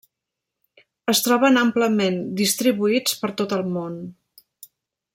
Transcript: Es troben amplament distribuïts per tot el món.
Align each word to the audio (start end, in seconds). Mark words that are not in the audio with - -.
Es 1.13 1.19
troben 1.27 1.59
amplament 1.65 2.19
distribuïts 2.41 3.21
per 3.23 3.33
tot 3.43 3.57
el 3.59 3.65
món. 3.79 4.03